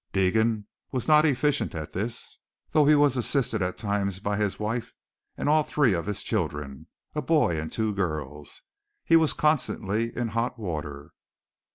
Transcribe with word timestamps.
Deegan 0.13 0.65
was 0.91 1.07
not 1.07 1.25
efficient 1.25 1.75
at 1.75 1.93
this, 1.93 2.39
though 2.71 2.87
he 2.87 2.95
was 2.95 3.15
assisted 3.15 3.61
at 3.61 3.77
times 3.77 4.19
by 4.19 4.35
his 4.35 4.57
wife 4.59 4.93
and 5.37 5.47
all 5.47 5.61
three 5.61 5.93
of 5.93 6.07
his 6.07 6.23
children, 6.23 6.87
a 7.13 7.21
boy 7.21 7.59
and 7.61 7.71
two 7.71 7.93
girls. 7.93 8.63
He 9.03 9.15
was 9.15 9.33
constantly 9.33 10.09
in 10.17 10.29
hot 10.29 10.57
water. 10.57 11.11